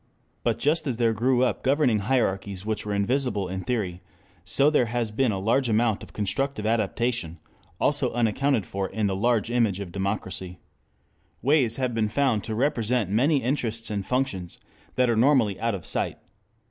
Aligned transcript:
But 0.43 0.57
just 0.57 0.87
as 0.87 0.97
there 0.97 1.13
grew 1.13 1.43
up 1.43 1.61
governing 1.61 1.99
hierarchies 1.99 2.65
which 2.65 2.87
were 2.87 2.93
invisible 2.95 3.47
in 3.47 3.63
theory, 3.63 4.01
so 4.43 4.71
there 4.71 4.87
has 4.87 5.11
been 5.11 5.31
a 5.31 5.37
large 5.37 5.69
amount 5.69 6.01
of 6.01 6.11
constructive 6.11 6.65
adaptation, 6.65 7.37
also 7.79 8.11
unaccounted 8.13 8.65
for 8.65 8.89
in 8.89 9.05
the 9.05 9.43
image 9.49 9.79
of 9.79 9.91
democracy. 9.91 10.57
Ways 11.43 11.75
have 11.75 11.93
been 11.93 12.09
found 12.09 12.43
to 12.45 12.55
represent 12.55 13.11
many 13.11 13.43
interests 13.43 13.91
and 13.91 14.03
functions 14.03 14.57
that 14.95 15.07
are 15.07 15.15
normally 15.15 15.59
out 15.59 15.75
of 15.75 15.85
sight. 15.85 16.17